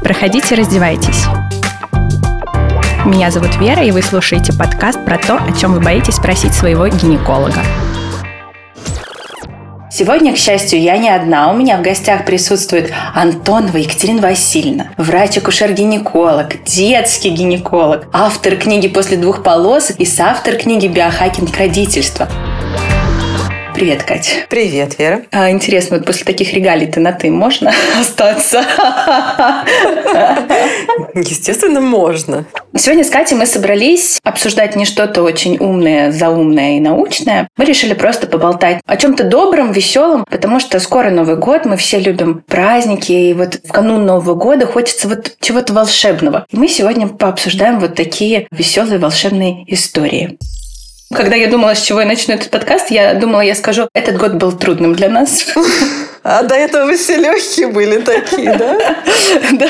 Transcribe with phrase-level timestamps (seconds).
[0.00, 1.24] Проходите, раздевайтесь.
[3.04, 6.86] Меня зовут Вера, и вы слушаете подкаст про то, о чем вы боитесь спросить своего
[6.86, 7.64] гинеколога.
[9.90, 11.52] Сегодня, к счастью, я не одна.
[11.52, 19.42] У меня в гостях присутствует Антонова Екатерина Васильевна, врач-акушер-гинеколог, детский гинеколог, автор книги «После двух
[19.42, 22.28] полосок» и соавтор книги «Биохакинг родительства».
[23.74, 24.30] Привет, Катя.
[24.48, 25.24] Привет, Вера.
[25.32, 28.64] А, интересно, вот после таких регалий-то на «ты» можно остаться?
[31.12, 32.44] Естественно, можно.
[32.76, 37.48] Сегодня с Катей мы собрались обсуждать не что-то очень умное, заумное и научное.
[37.56, 41.98] Мы решили просто поболтать о чем-то добром, веселом, потому что скоро Новый год, мы все
[41.98, 46.46] любим праздники, и вот в канун Нового года хочется вот чего-то волшебного.
[46.48, 50.38] И мы сегодня пообсуждаем вот такие веселые волшебные истории.
[51.14, 54.34] Когда я думала, с чего я начну этот подкаст, я думала, я скажу, этот год
[54.34, 55.46] был трудным для нас.
[56.26, 58.78] А до этого вы все легкие были такие, да?
[59.52, 59.68] Да.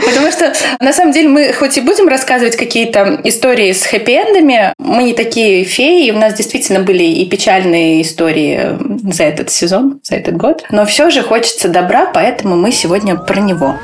[0.00, 5.02] Потому что, на самом деле, мы хоть и будем рассказывать какие-то истории с хэппи-эндами, мы
[5.02, 8.78] не такие феи, у нас действительно были и печальные истории
[9.12, 10.64] за этот сезон, за этот год.
[10.70, 13.74] Но все же хочется добра, поэтому мы сегодня про него.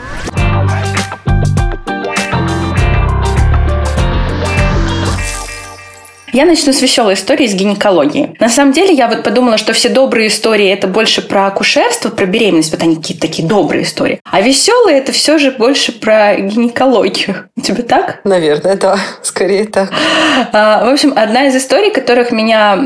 [6.33, 8.35] Я начну с веселой истории из гинекологии.
[8.41, 12.25] На самом деле, я вот подумала, что все добрые истории это больше про акушерство, про
[12.25, 12.73] беременность.
[12.73, 14.19] Вот они какие-то такие добрые истории.
[14.25, 17.51] А веселые это все же больше про гинекологию.
[17.55, 18.21] У тебя так?
[18.25, 18.99] Наверное, да.
[19.23, 19.93] Скорее так.
[20.55, 22.79] А, в общем, одна из историй, которых меня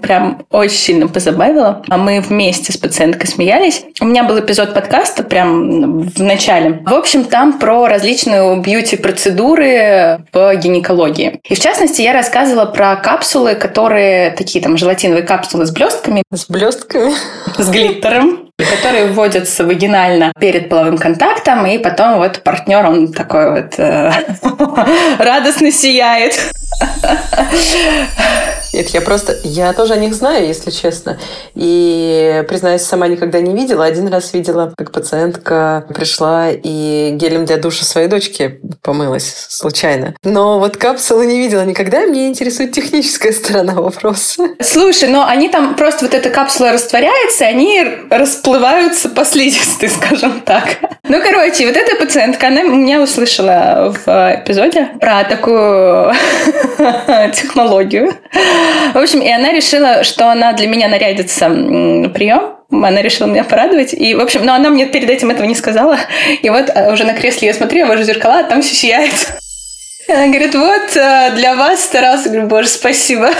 [0.00, 3.84] прям очень сильно позабавила, а мы вместе с пациенткой смеялись.
[4.00, 6.80] У меня был эпизод подкаста прям в начале.
[6.86, 11.40] В общем, там про различные бьюти-процедуры в гинекологии.
[11.44, 16.22] И в частности, я рассказывала про капсулы, которые такие там желатиновые капсулы с блестками.
[16.32, 17.14] С блестками.
[17.58, 23.74] С глиттером которые вводятся вагинально перед половым контактом, и потом вот партнер, он такой вот
[23.78, 24.12] э,
[25.18, 26.38] радостно сияет.
[28.74, 31.16] Нет, я просто, я тоже о них знаю, если честно.
[31.54, 33.84] И, признаюсь, сама никогда не видела.
[33.84, 40.16] Один раз видела, как пациентка пришла и гелем для душа своей дочки помылась случайно.
[40.24, 42.00] Но вот капсулы не видела никогда.
[42.00, 44.42] Мне интересует техническая сторона вопроса.
[44.60, 50.78] Слушай, но они там просто вот эта капсула растворяется, они расплываются по слизистой, скажем так.
[51.08, 54.08] Ну, короче, вот эта пациентка, она меня услышала в
[54.42, 56.12] эпизоде про такую
[57.32, 58.14] технологию.
[58.92, 62.56] В общем, и она решила, что она для меня нарядится на прием.
[62.70, 63.94] Она решила меня порадовать.
[63.94, 65.98] И, в общем, но она мне перед этим этого не сказала.
[66.42, 69.12] И вот а, уже на кресле я смотрю, я вожу зеркала, а там все сияет.
[70.08, 72.28] Она говорит, вот, э, для вас старался.
[72.28, 73.30] Говорю, боже, спасибо.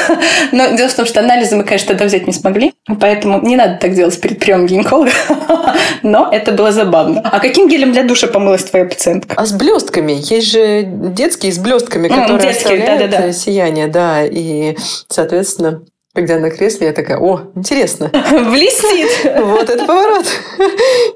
[0.53, 2.73] Но дело в том, что анализы мы, конечно, тогда взять не смогли.
[3.01, 5.11] Поэтому не надо так делать перед приемом гинеколога.
[6.03, 7.21] Но это было забавно.
[7.21, 9.35] А каким гелем для душа помылась твоя пациентка?
[9.37, 10.13] А с блестками.
[10.13, 13.33] Есть же детские с блестками, которые ну, детские, оставляют да, да, да.
[13.33, 13.89] сияние.
[13.89, 14.77] Да, и,
[15.09, 15.83] соответственно,
[16.15, 18.09] когда на кресле, я такая, о, интересно.
[18.31, 19.09] Блестит.
[19.41, 20.25] Вот это поворот.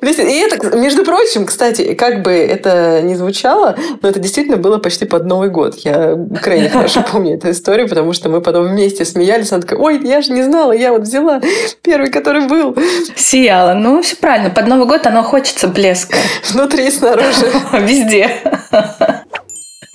[0.00, 0.26] Блестит.
[0.26, 5.04] И это, между прочим, кстати, как бы это ни звучало, но это действительно было почти
[5.04, 5.76] под Новый год.
[5.76, 9.53] Я крайне хорошо помню эту историю, потому что мы потом вместе смеялись.
[9.53, 11.41] Она такая, ой, я же не знала, я вот взяла
[11.82, 12.76] первый, который был.
[13.15, 13.75] Сияла.
[13.75, 14.50] Ну, все правильно.
[14.50, 16.19] Под Новый год оно хочется блеска.
[16.50, 17.47] Внутри и снаружи.
[17.72, 18.30] Везде.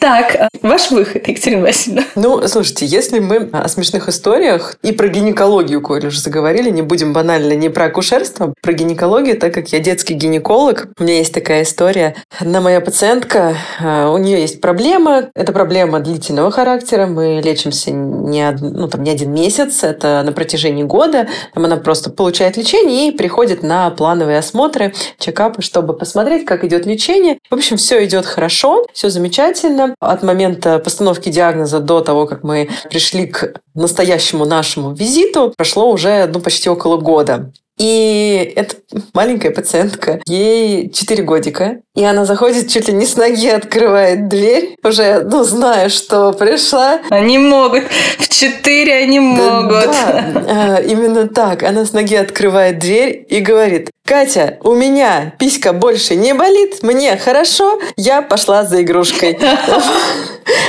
[0.03, 2.03] Так, э, ваш выход, Екатерина Васильевна.
[2.15, 7.13] Ну, слушайте, если мы о смешных историях и про гинекологию, коль уже заговорили, не будем
[7.13, 11.63] банально не про акушерство, про гинекологию, так как я детский гинеколог, у меня есть такая
[11.63, 12.15] история.
[12.37, 18.51] Одна моя пациентка, э, у нее есть проблема, это проблема длительного характера, мы лечимся не,
[18.59, 23.11] ну, там, не один месяц, это на протяжении года, там она просто получает лечение и
[23.11, 27.37] приходит на плановые осмотры, чекапы, чтобы посмотреть, как идет лечение.
[27.49, 29.92] В общем, все идет хорошо, все замечательно.
[29.99, 36.27] От момента постановки диагноза до того, как мы пришли к настоящему нашему визиту, прошло уже
[36.27, 37.51] ну, почти около года.
[37.77, 38.75] И эта
[39.13, 44.75] маленькая пациентка, ей 4 годика, и она заходит чуть ли не с ноги, открывает дверь,
[44.83, 47.01] уже, ну, зная, что пришла.
[47.09, 47.83] Они могут,
[48.19, 49.85] в 4 они могут.
[49.85, 51.63] Да, да, именно так.
[51.63, 57.17] Она с ноги открывает дверь и говорит, Катя, у меня писька больше не болит, мне
[57.17, 59.39] хорошо, я пошла за игрушкой.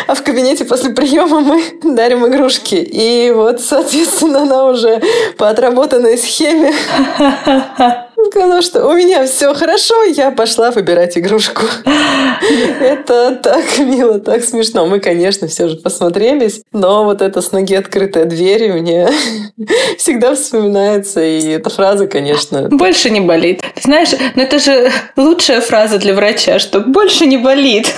[0.07, 2.75] А в кабинете после приема мы дарим игрушки.
[2.75, 5.03] И вот, соответственно, она уже
[5.37, 6.73] по отработанной схеме
[8.35, 11.63] Сказала, что у меня все хорошо, я пошла выбирать игрушку.
[12.81, 14.87] Это так мило, так смешно.
[14.87, 19.09] Мы, конечно, все же посмотрелись, но вот эта с ноги открытая дверь мне
[19.99, 21.23] всегда вспоминается.
[21.23, 22.69] И эта фраза, конечно...
[22.71, 23.63] Больше не болит.
[23.77, 27.95] Ты знаешь, но это же лучшая фраза для врача, что больше не болит.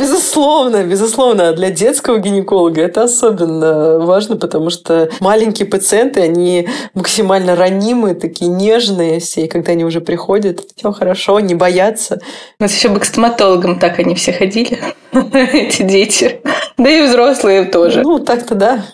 [0.00, 1.50] Безусловно, безусловно.
[1.50, 8.50] А для детского гинеколога это особенно важно, потому что маленькие пациенты, они максимально ранимые, такие
[8.50, 12.20] нежные все, и когда они уже приходят, все хорошо, не боятся.
[12.58, 14.78] У нас еще бы к стоматологам так они все ходили,
[15.12, 16.40] эти дети.
[16.78, 18.02] Да и взрослые тоже.
[18.02, 18.84] Ну, так-то да.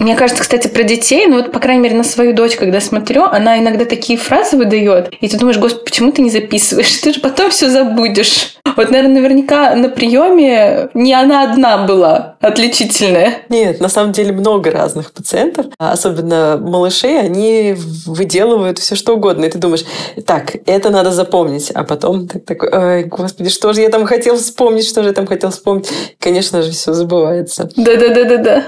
[0.00, 3.24] Мне кажется, кстати, про детей, ну вот, по крайней мере, на свою дочь, когда смотрю,
[3.24, 6.90] она иногда такие фразы выдает, и ты думаешь, господи, почему ты не записываешь?
[6.98, 8.56] Ты же потом все забудешь.
[8.76, 13.40] Вот, наверное, наверняка на приеме не она одна была отличительная.
[13.50, 17.76] Нет, на самом деле много разных пациентов, особенно малышей, они
[18.06, 19.44] выделывают все что угодно.
[19.44, 19.84] И ты думаешь,
[20.26, 21.70] так, это надо запомнить.
[21.72, 25.14] А потом ты такой, ой, господи, что же я там хотел вспомнить, что же я
[25.14, 25.90] там хотел вспомнить.
[26.18, 27.68] Конечно же, все забывается.
[27.76, 28.64] Да-да-да-да-да.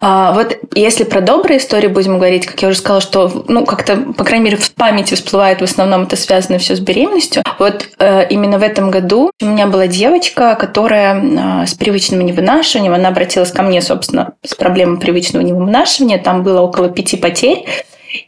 [0.00, 3.96] А, вот если про добрые истории будем говорить, как я уже сказала, что, ну, как-то,
[3.96, 7.42] по крайней мере, в памяти всплывает в основном это связано все с беременностью.
[7.58, 12.94] Вот э, именно в этом году у меня была девочка, которая э, с привычным невынашиванием,
[12.94, 17.64] она обратилась ко мне, собственно, с проблемой привычного невынашивания, там было около пяти потерь,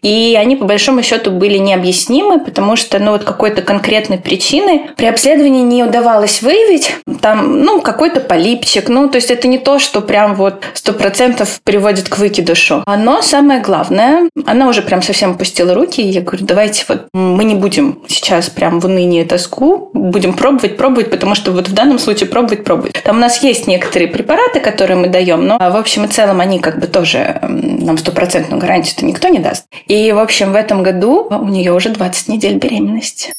[0.02, 5.06] и они, по большому счету, были необъяснимы, потому что, ну, вот какой-то конкретной причины при
[5.06, 6.94] обследовании не удавалось выявить.
[7.20, 8.88] Там, ну, какой-то полипчик.
[8.88, 12.82] Ну, то есть это не то, что прям вот сто процентов приводит к выкидышу.
[12.87, 17.44] Но самое главное, она уже прям совсем опустила руки, и я говорю, давайте вот мы
[17.44, 21.75] не будем сейчас прям в уныние и тоску, будем пробовать, пробовать, потому что вот в
[21.75, 23.02] данном случае пробовать, пробовать.
[23.02, 26.58] Там у нас есть некоторые препараты, которые мы даем, но в общем и целом они
[26.58, 29.64] как бы тоже нам стопроцентную гарантию-то никто не даст.
[29.86, 33.32] И, в общем, в этом году у нее уже 20 недель беременности.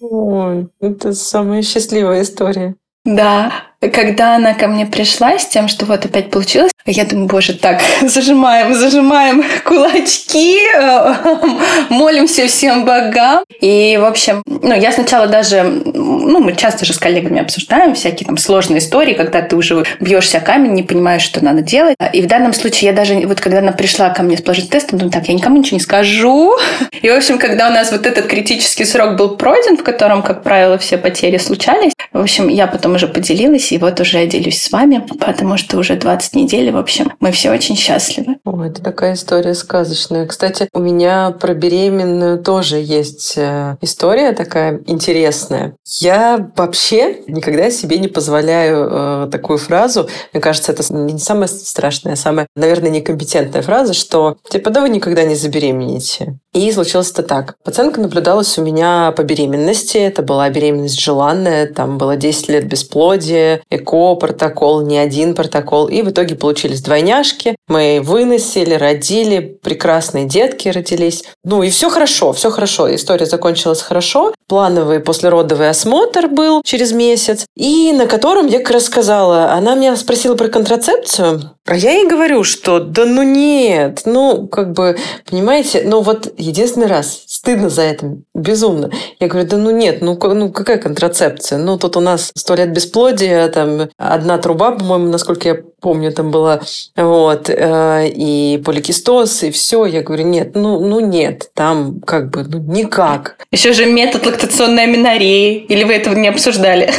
[0.00, 2.76] Ой, это самая счастливая история.
[3.04, 3.52] Да,
[3.92, 7.80] когда она ко мне пришла с тем, что вот опять получилось, я думаю, боже, так,
[8.02, 11.14] зажимаем, зажимаем кулачки, э,
[11.90, 13.44] молимся всем богам.
[13.60, 18.26] И, в общем, ну, я сначала даже, ну, мы часто же с коллегами обсуждаем всякие
[18.26, 21.96] там сложные истории, когда ты уже бьешься камень, не понимаешь, что надо делать.
[22.12, 24.98] И в данном случае я даже, вот когда она пришла ко мне с положительным тестом,
[24.98, 26.56] думаю, так, я никому ничего не скажу.
[27.02, 30.42] И, в общем, когда у нас вот этот критический срок был пройден, в котором, как
[30.42, 34.62] правило, все потери случались, в общем, я потом уже поделилась, и вот уже я делюсь
[34.62, 38.36] с вами, потому что уже 20 недель, в общем, мы все очень счастливы.
[38.44, 40.26] О, это такая история сказочная.
[40.26, 45.74] Кстати, у меня про беременную тоже есть э, история такая интересная.
[46.00, 50.08] Я вообще никогда себе не позволяю э, такую фразу.
[50.32, 54.88] Мне кажется, это не самая страшная, а самая, наверное, некомпетентная фраза, что типа, да вы
[54.88, 56.38] никогда не забеременеете.
[56.52, 57.56] И случилось это так.
[57.64, 59.98] Пациентка наблюдалась у меня по беременности.
[59.98, 61.66] Это была беременность желанная.
[61.66, 65.88] Там было 10 лет бесплодия, ЭКО, протокол, не один протокол.
[65.88, 67.56] И в итоге получились двойняшки.
[67.68, 71.24] Мы выносили, родили, прекрасные детки родились.
[71.44, 72.94] Ну и все хорошо, все хорошо.
[72.94, 74.34] История закончилась хорошо.
[74.48, 77.46] Плановый послеродовый осмотр был через месяц.
[77.56, 81.56] И на котором я как раз сказала, она меня спросила про контрацепцию.
[81.66, 84.96] А я ей говорю, что да ну нет, ну как бы,
[85.28, 88.90] понимаете, ну вот единственный раз, стыдно за это, безумно.
[89.18, 91.58] Я говорю, да ну нет, ну, ну какая контрацепция?
[91.58, 96.30] Ну тут у нас сто лет бесплодия, там одна труба, по-моему, насколько я помню, там
[96.30, 96.60] была,
[96.96, 99.84] вот, э, и поликистоз, и все.
[99.86, 103.36] Я говорю, нет, ну, ну нет, там как бы, ну никак.
[103.52, 106.90] Еще же метод лактационной аминореи, или вы этого не обсуждали?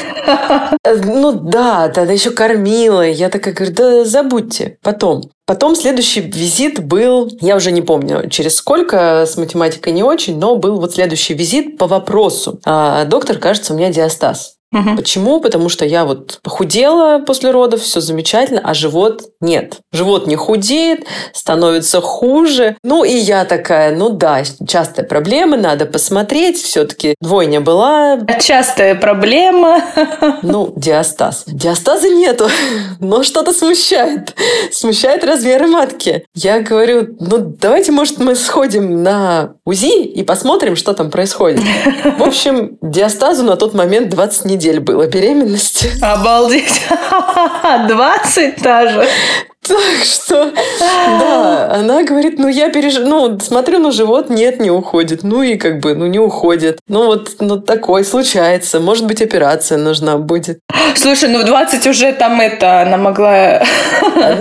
[0.83, 3.07] Э, ну да, тогда еще кормила.
[3.07, 5.23] Я такая говорю, да забудьте, потом.
[5.47, 10.57] Потом следующий визит был, я уже не помню, через сколько, с математикой не очень, но
[10.57, 12.59] был вот следующий визит по вопросу.
[12.65, 14.56] А, доктор, кажется, у меня диастаз.
[14.73, 14.97] Угу.
[14.97, 15.39] Почему?
[15.39, 19.77] Потому что я вот похудела после родов, все замечательно, а живот нет.
[19.93, 22.75] Живот не худеет, становится хуже.
[22.83, 26.61] Ну и я такая, ну да, частая проблема, надо посмотреть.
[26.61, 28.19] Все-таки двойня была.
[28.41, 29.81] Частая проблема.
[30.43, 31.43] Ну, диастаз.
[31.47, 32.47] Диастаза нету,
[32.99, 34.35] но что-то смущает.
[34.71, 36.25] Смущает размеры матки.
[36.33, 41.61] Я говорю, ну давайте, может, мы сходим на УЗИ и посмотрим, что там происходит.
[42.17, 45.89] В общем, диастазу на тот момент 20 недель было беременности.
[46.01, 46.81] Обалдеть.
[47.87, 49.07] 20 даже.
[49.67, 52.95] Так что, да, она говорит, ну я переж...
[52.99, 55.23] ну смотрю на живот, нет, не уходит.
[55.23, 56.79] Ну и как бы, ну не уходит.
[56.87, 58.79] Ну вот, ну такой случается.
[58.79, 60.59] Может быть, операция нужна будет.
[60.95, 63.63] Слушай, ну в 20 уже там это, она могла...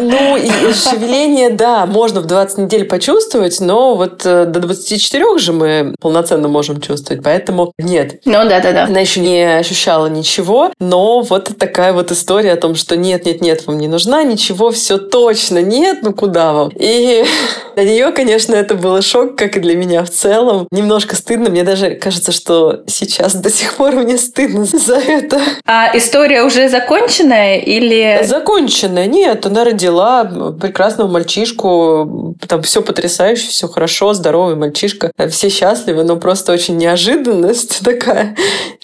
[0.00, 5.52] Ну, и шевеление, да, можно в 20 недель почувствовать, но вот э, до 24 же
[5.52, 8.20] мы полноценно можем чувствовать, поэтому нет.
[8.24, 8.84] Ну да-да-да.
[8.84, 13.78] Она еще не ощущала ничего, но вот такая вот история о том, что нет-нет-нет, вам
[13.78, 16.70] не нужна ничего, все точно нет, ну куда вам?
[16.78, 17.24] И
[17.74, 20.68] для нее, конечно, это было шок, как и для меня в целом.
[20.70, 25.40] Немножко стыдно, мне даже кажется, что сейчас до сих пор мне стыдно за это.
[25.64, 28.20] А история уже законченная или...
[28.24, 36.04] Законченная, нет, она родила прекрасного мальчишку, там все потрясающе, все хорошо, здоровый мальчишка, все счастливы,
[36.04, 38.36] но просто очень неожиданность такая.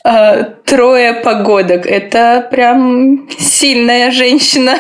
[0.05, 1.87] А, трое погодок.
[1.87, 4.75] Это прям сильная женщина.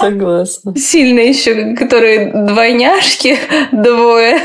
[0.00, 0.76] Согласна.
[0.76, 3.36] Сильная еще, которые двойняшки,
[3.70, 4.40] двое.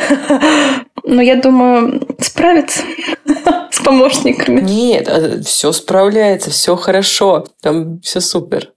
[1.03, 2.83] Но я думаю, справится
[3.71, 4.61] с помощниками.
[4.61, 7.45] Нет, а, все справляется, все хорошо.
[7.61, 8.69] Там все супер.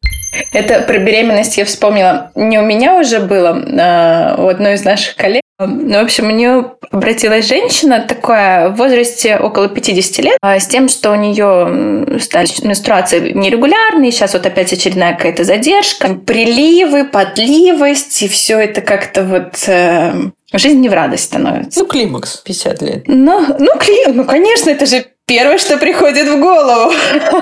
[0.52, 2.30] Это про беременность я вспомнила.
[2.34, 5.42] Не у меня уже было, а у одной из наших коллег.
[5.66, 10.66] Ну, в общем, у нее обратилась женщина такая в возрасте около 50 лет а, с
[10.66, 18.22] тем, что у нее стали менструации нерегулярные, сейчас вот опять очередная какая-то задержка, приливы, подливость,
[18.22, 20.12] и все это как-то вот э,
[20.52, 21.80] жизнь не в радость становится.
[21.80, 23.02] Ну, климакс, 50 лет.
[23.06, 26.92] Ну, ну, климакс, ну, конечно, это же Первое, что приходит в голову.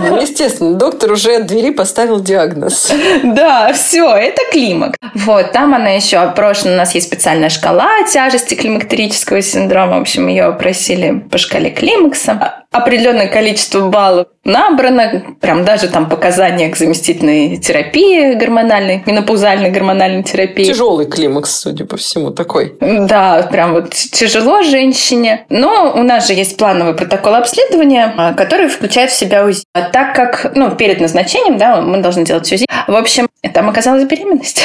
[0.01, 2.93] Ну, естественно, доктор уже от двери поставил диагноз.
[3.25, 4.95] Да, все, это климак.
[5.15, 9.97] Вот, там она еще опрошена, у нас есть специальная шкала тяжести климактерического синдрома.
[9.97, 12.65] В общем, ее опросили по шкале климакса.
[12.71, 20.65] Определенное количество баллов набрано, прям даже там показания к заместительной терапии гормональной, менопаузальной гормональной терапии.
[20.65, 22.77] Тяжелый климакс, судя по всему, такой.
[22.81, 25.47] Да, прям вот тяжело женщине.
[25.49, 29.65] Но у нас же есть плановый протокол обследования, а, который включает в себя УЗИ.
[29.73, 32.67] А так как, ну, перед назначением, да, мы должны делать УЗИ.
[32.87, 34.63] В общем, там оказалась беременность.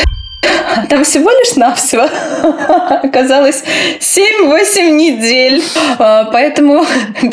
[0.89, 2.03] Там всего лишь навсего
[3.03, 3.63] оказалось
[3.99, 5.63] 7-8 недель.
[5.99, 6.85] А, поэтому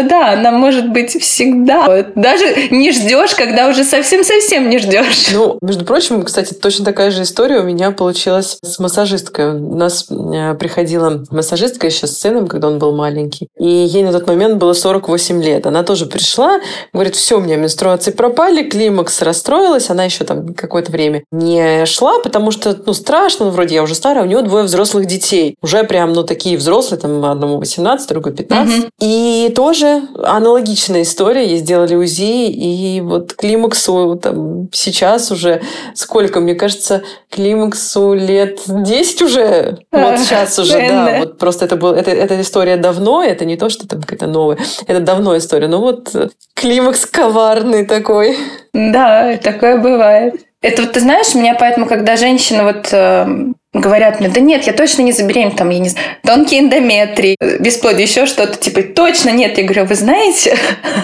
[0.00, 2.04] беременность-то да, она может быть всегда.
[2.14, 5.28] Даже не ждешь, когда уже совсем-совсем не ждешь.
[5.32, 9.52] Ну, между прочим, кстати, точно такая же история у меня получилась с массажисткой.
[9.52, 13.48] У нас э, приходила массажистка еще с сыном, когда он был маленький.
[13.58, 15.66] И ей на тот момент было 48 лет.
[15.66, 16.60] Она тоже пришла,
[16.92, 19.90] говорит, все, у меня менструации пропали, климакс расстроилась.
[19.90, 23.94] Она еще там какое-то время не шла, потому что, ну, страшно, ну, вроде я уже
[23.94, 25.56] старая, у него двое взрослых детей.
[25.62, 28.78] Уже прям, ну, такие взрослые, там, одному 18, другой 15.
[28.78, 28.86] Угу.
[29.00, 29.89] И тоже
[30.22, 31.46] аналогичная история.
[31.46, 35.62] Ей сделали УЗИ, и вот климаксу там сейчас уже
[35.94, 39.78] сколько, мне кажется, климаксу лет 10 уже.
[39.92, 41.16] Вот сейчас уже, да.
[41.20, 44.58] Вот просто это был, это, эта история давно, это не то, что там какая-то новая.
[44.86, 45.68] Это давно история.
[45.68, 46.14] Но вот
[46.54, 48.36] климакс коварный такой.
[48.72, 50.34] Да, такое бывает.
[50.62, 53.26] Это вот ты знаешь, меня поэтому, когда женщины вот э,
[53.72, 58.02] говорят мне, да нет, я точно не забеременна, там, я не знаю, тонкий эндометрий, бесплодие,
[58.02, 59.56] еще что-то, типа, точно нет.
[59.58, 60.56] Я говорю, вы знаете,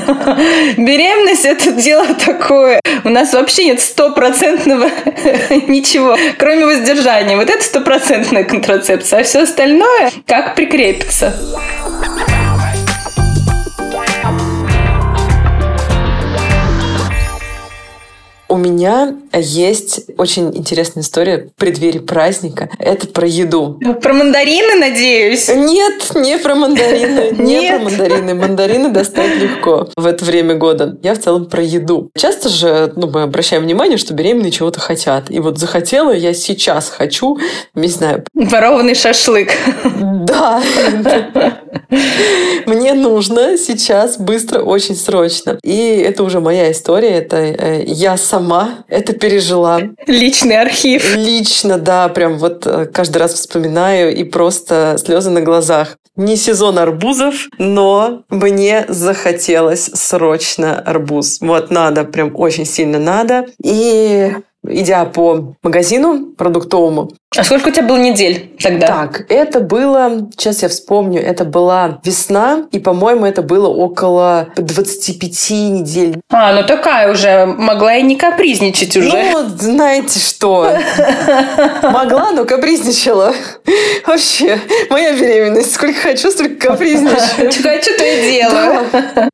[0.76, 2.80] беременность– это дело такое.
[3.04, 4.86] У нас вообще нет стопроцентного
[5.68, 7.36] ничего, кроме воздержания.
[7.36, 11.34] Вот это стопроцентная контрацепция, а все остальное как прикрепится.
[18.48, 22.70] У меня есть очень интересная история в преддверии праздника.
[22.78, 23.80] Это про еду.
[24.00, 25.48] Про мандарины, надеюсь?
[25.48, 27.34] Нет, не про мандарины.
[27.36, 28.34] Не про мандарины.
[28.34, 30.96] Мандарины достать легко в это время года.
[31.02, 32.10] Я в целом про еду.
[32.16, 35.30] Часто же ну, мы обращаем внимание, что беременные чего-то хотят.
[35.30, 37.38] И вот захотела я сейчас хочу,
[37.74, 38.24] не знаю...
[38.34, 39.50] Ворованный шашлык.
[40.24, 40.62] Да.
[42.66, 45.58] Мне нужно сейчас быстро, очень срочно.
[45.62, 47.10] И это уже моя история.
[47.10, 49.80] Это э, я сама это пережила.
[50.06, 51.16] Личный архив.
[51.16, 55.96] Лично, да, прям вот э, каждый раз вспоминаю и просто слезы на глазах.
[56.16, 61.38] Не сезон арбузов, но мне захотелось срочно арбуз.
[61.40, 63.46] Вот надо, прям очень сильно надо.
[63.62, 64.32] И
[64.68, 67.10] идя по магазину продуктовому.
[67.36, 68.86] А сколько у тебя было недель тогда?
[68.86, 75.50] Так, это было, сейчас я вспомню, это была весна, и, по-моему, это было около 25
[75.50, 76.20] недель.
[76.30, 79.30] А, ну такая уже, могла и не капризничать уже.
[79.32, 80.70] Ну, знаете что,
[81.82, 83.34] могла, но капризничала.
[84.06, 84.58] Вообще,
[84.90, 87.52] моя беременность, сколько хочу, столько капризничаю.
[87.52, 87.62] Хочу,
[87.96, 89.30] то и делаю.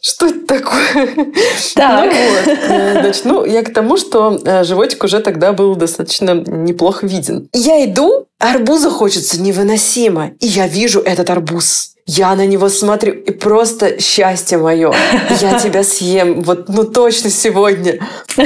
[0.00, 1.32] Что это такое?
[1.74, 2.12] Так.
[2.12, 2.58] Ну, вот.
[2.68, 7.48] Э, Значит, ну, я к тому, что э, животик уже тогда был достаточно неплохо виден.
[7.52, 11.90] Я иду, арбуза хочется невыносимо, и я вижу этот арбуз.
[12.06, 14.92] Я на него смотрю, и просто счастье мое.
[15.40, 17.98] Я тебя съем, вот, ну точно сегодня.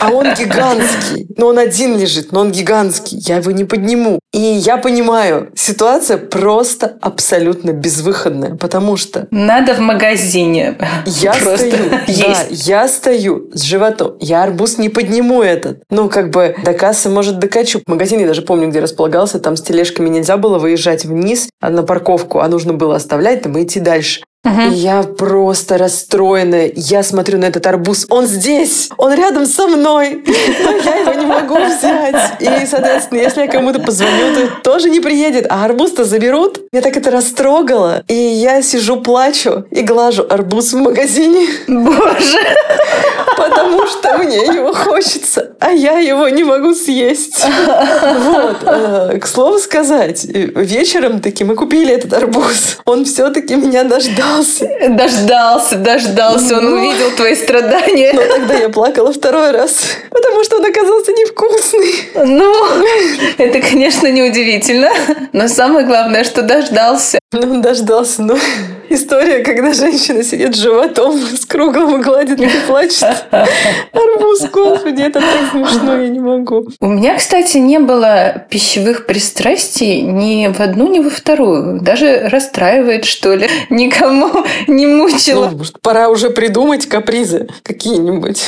[0.00, 1.26] А он гигантский.
[1.36, 3.18] Ну, он один лежит, но он гигантский.
[3.18, 4.18] Я его не подниму.
[4.38, 11.90] И я понимаю, ситуация просто абсолютно безвыходная, потому что Надо в магазине я просто стою,
[11.90, 14.14] да, я стою с животом.
[14.20, 15.82] Я арбуз не подниму этот.
[15.90, 17.82] Ну, как бы до кассы, может, докачу.
[17.88, 21.82] Магазин, я даже помню, где располагался, там с тележками нельзя было выезжать вниз а на
[21.82, 24.20] парковку, а нужно было оставлять там и идти дальше.
[24.70, 26.72] И я просто расстроенная.
[26.74, 28.06] Я смотрю на этот арбуз.
[28.10, 28.88] Он здесь!
[28.96, 30.24] Он рядом со мной!
[30.26, 32.40] Но я его не могу взять.
[32.40, 35.46] И, соответственно, если я кому-то позвоню, то тоже не приедет.
[35.50, 36.60] А арбуз-то заберут.
[36.72, 38.02] Меня так это растрогало.
[38.08, 41.46] И я сижу, плачу и глажу арбуз в магазине.
[41.66, 42.38] Боже.
[43.36, 47.44] Потому что мне его хочется, а я его не могу съесть.
[47.44, 48.56] Вот.
[48.62, 52.78] Э, К слову сказать, э, вечером таки мы купили этот арбуз.
[52.84, 53.84] Он все-таки меня
[54.38, 54.88] дождался.
[54.88, 56.56] Дождался, дождался.
[56.58, 56.76] Он Ну.
[56.76, 58.12] увидел твои страдания.
[58.12, 59.80] Но тогда я плакала второй раз,
[60.10, 61.94] потому что он оказался невкусный.
[62.14, 62.52] Ну,
[63.38, 64.90] это, конечно, неудивительно.
[65.32, 67.18] Но самое главное, что дождался.
[67.30, 68.22] Ну, он дождался.
[68.22, 68.38] Но
[68.88, 73.26] история, когда женщина сидит с животом, с круглым и гладит и плачет.
[73.30, 76.66] Арбуз, господи, это так смешно, я не могу.
[76.80, 81.82] У меня, кстати, не было пищевых пристрастий ни в одну, ни во вторую.
[81.82, 83.46] Даже расстраивает, что ли.
[83.70, 85.50] Никому не Ну, мучила.
[85.50, 88.42] может, пора уже придумать капризы какие-нибудь.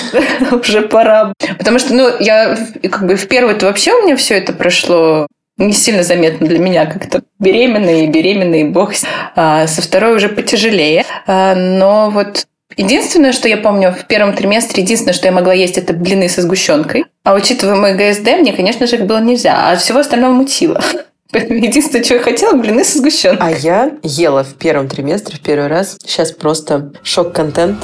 [0.52, 1.34] Уже пора.
[1.58, 2.56] Потому что, ну, я
[2.90, 5.26] как бы в первую-то вообще у меня все это прошло
[5.60, 8.92] не сильно заметно для меня, как-то беременные, беременные, бог.
[9.36, 11.04] А со второй уже потяжелее.
[11.26, 15.76] А, но вот Единственное, что я помню в первом триместре, единственное, что я могла есть,
[15.76, 17.04] это блины со сгущенкой.
[17.24, 19.70] А учитывая мой ГСД, мне, конечно же, их было нельзя.
[19.70, 20.80] А всего остального мутило.
[21.32, 23.46] Единственное, что я хотела, блины со сгущенкой.
[23.46, 25.96] А я ела в первом триместре в первый раз.
[26.04, 27.76] Сейчас просто шок-контент.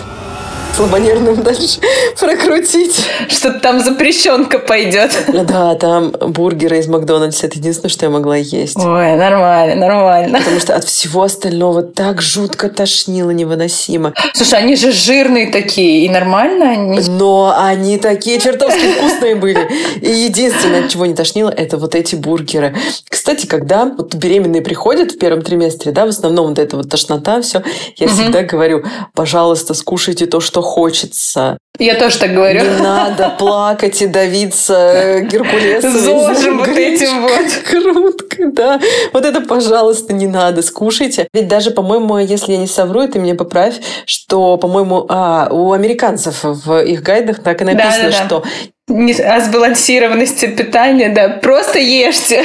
[0.76, 1.80] Слабонервным дальше
[2.20, 3.00] прокрутить.
[3.28, 5.10] Что-то там запрещенка пойдет.
[5.26, 7.46] Да, там бургеры из Макдональдса.
[7.46, 8.76] Это единственное, что я могла есть.
[8.76, 10.38] Ой, нормально, нормально.
[10.38, 14.12] Потому что от всего остального так жутко тошнило невыносимо.
[14.34, 17.00] Слушай, они же жирные такие, и нормально они.
[17.08, 19.66] Но они такие чертовски вкусные были.
[20.02, 22.76] И единственное, от чего не тошнило, это вот эти бургеры.
[23.08, 27.40] Кстати, когда вот беременные приходят в первом триместре, да, в основном вот эта вот тошнота,
[27.40, 27.62] все,
[27.96, 31.58] я всегда говорю, пожалуйста, скушайте то, что хочется.
[31.78, 32.62] Я тоже так говорю.
[32.62, 35.92] Не надо плакать и давиться э, Геркулесом.
[35.92, 37.52] Зожим вот этим вот.
[37.68, 38.80] Круткой, да.
[39.12, 41.28] Вот это, пожалуйста, не надо, скушайте.
[41.32, 43.76] Ведь даже, по-моему, если я не совру, ты меня поправь,
[44.06, 48.26] что, по-моему, а, у американцев в их гайдах так и написано, Да-да-да.
[48.26, 48.44] что
[48.88, 51.28] Не, о сбалансированности питания, да.
[51.42, 52.44] Просто ешьте.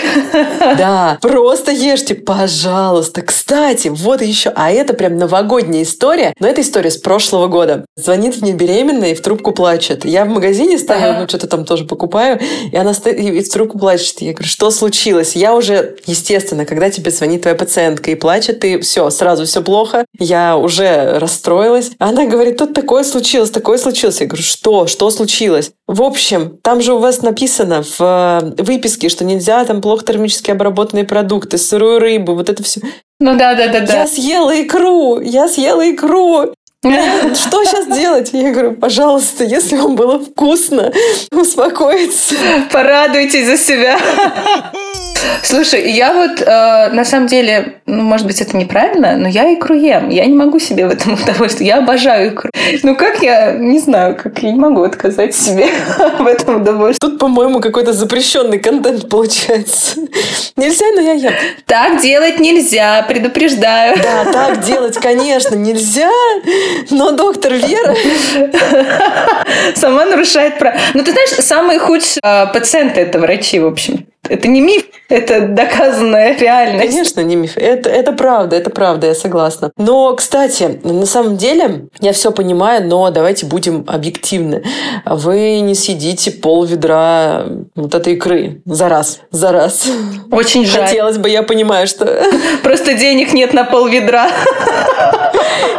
[0.59, 3.21] Да, просто ешьте, пожалуйста.
[3.21, 7.85] Кстати, вот еще, а это прям новогодняя история, но это история с прошлого года.
[7.95, 10.03] Звонит мне беременная и в трубку плачет.
[10.03, 11.19] Я в магазине стою, Ага.
[11.21, 12.39] ну что-то там тоже покупаю,
[12.71, 14.21] и она стоит и в трубку плачет.
[14.21, 15.35] Я говорю, что случилось?
[15.35, 20.05] Я уже, естественно, когда тебе звонит твоя пациентка и плачет, ты все, сразу все плохо,
[20.17, 21.91] я уже расстроилась.
[21.99, 24.21] Она говорит, тут такое случилось, такое случилось.
[24.21, 24.87] Я говорю, что?
[24.87, 25.71] Что случилось?
[25.87, 26.30] В общем,
[26.61, 31.57] там же у вас написано в э, выписке, что нельзя там плохо термически обработанные продукты,
[31.57, 32.81] сырую рыбу, вот это все.
[33.19, 33.93] Ну да, да, да, да.
[33.93, 36.53] Я съела икру, я съела икру.
[36.83, 38.29] Что сейчас делать?
[38.33, 40.91] Я говорю, пожалуйста, если вам было вкусно,
[41.31, 42.35] успокоиться.
[42.71, 43.99] Порадуйтесь за себя.
[45.43, 49.75] Слушай, я вот э, на самом деле, ну, может быть, это неправильно, но я икру
[49.75, 50.09] ем.
[50.09, 51.67] Я не могу себе в этом удовольствие.
[51.67, 52.49] Я обожаю икру.
[52.83, 55.67] Ну как я, не знаю, как я не могу отказать себе
[56.19, 56.99] в этом удовольствии.
[56.99, 59.99] Тут, по-моему, какой-то запрещенный контент получается.
[60.55, 61.33] Нельзя, но я ем.
[61.65, 63.97] Так делать нельзя, предупреждаю.
[64.01, 66.09] Да, так делать, конечно, нельзя.
[66.89, 67.95] Но доктор Вера...
[69.75, 70.77] Сама нарушает право.
[70.93, 74.05] Ну, ты знаешь, самые худшие э, пациенты это врачи, в общем.
[74.31, 76.87] Это не миф, это доказанная реальность.
[76.89, 77.57] Конечно, не миф.
[77.57, 79.71] Это, это правда, это правда, я согласна.
[79.75, 84.63] Но, кстати, на самом деле, я все понимаю, но давайте будем объективны.
[85.05, 89.85] Вы не съедите пол ведра вот этой икры за раз, за раз.
[90.31, 90.85] Очень жаль.
[90.85, 92.05] Хотелось бы, я понимаю, что
[92.63, 94.29] Просто денег нет на пол ведра.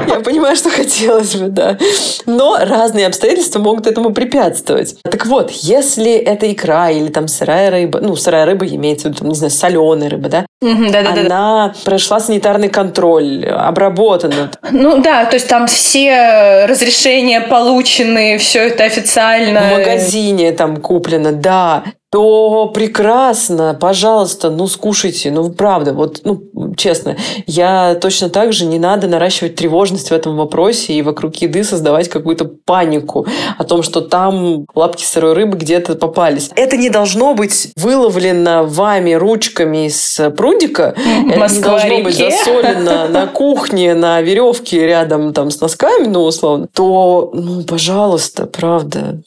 [0.09, 1.79] я понимаю, что хотелось бы, да.
[2.27, 4.97] Но разные обстоятельства могут этому препятствовать.
[5.03, 9.27] Так вот, если это икра или там сырая рыба, ну, сырая рыба имеется в виду,
[9.27, 10.47] не знаю, соленая рыба, да?
[10.63, 14.51] Она прошла санитарный контроль, обработана.
[14.71, 19.61] Ну да, то есть там все разрешения получены, все это официально.
[19.61, 26.43] В магазине там куплено, да то прекрасно, пожалуйста, ну скушайте, ну правда, вот, ну
[26.77, 31.65] честно, я точно так же не надо наращивать тревожность в этом вопросе и вокруг еды
[31.65, 36.51] создавать какую-то панику о том, что там лапки сырой рыбы где-то попались.
[36.55, 40.21] Это не должно быть выловлено вами ручками из
[40.53, 40.95] прудика,
[41.31, 46.69] это не должно быть засолено на кухне, на веревке рядом там с носками, ну условно,
[46.73, 49.19] то, ну, пожалуйста, правда.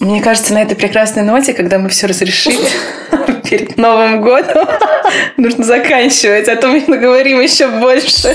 [0.00, 2.66] Мне кажется, на этой прекрасной ноте, когда мы все разрешили
[3.48, 4.66] перед Новым годом,
[5.36, 8.34] нужно заканчивать, а то мы наговорим еще больше.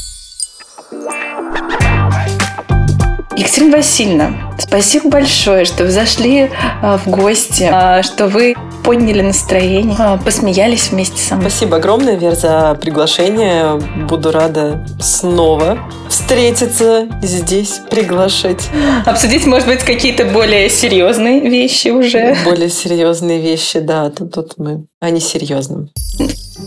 [3.38, 6.50] Екатерина Васильевна, спасибо большое, что вы зашли
[6.82, 11.52] а, в гости, а, что вы подняли настроение, а, посмеялись вместе со мной.
[11.52, 13.80] Спасибо огромное, Вер, за приглашение.
[14.10, 15.78] Буду рада снова
[16.10, 18.70] встретиться здесь, приглашать.
[19.06, 22.36] Обсудить, может быть, какие-то более серьезные вещи уже.
[22.44, 24.10] Более серьезные вещи, да.
[24.10, 25.90] Тут, тут мы о несерьезном.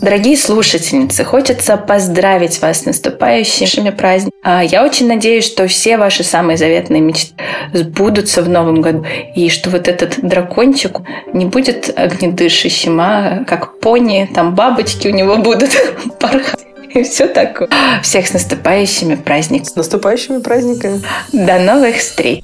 [0.01, 4.65] Дорогие слушательницы, хочется поздравить вас с наступающими праздниками.
[4.65, 7.35] Я очень надеюсь, что все ваши самые заветные мечты
[7.71, 11.01] сбудутся в новом году, и что вот этот дракончик
[11.33, 15.69] не будет огнедышащим, а как пони, там бабочки у него будут
[16.19, 16.65] порхать.
[16.95, 17.69] И все такое.
[18.01, 19.69] Всех с наступающими праздниками.
[19.69, 21.01] С наступающими праздниками.
[21.31, 22.41] До новых встреч.